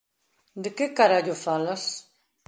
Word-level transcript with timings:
De 0.63 0.69
que 0.77 0.87
carallo 0.97 1.35
falas? 1.45 1.83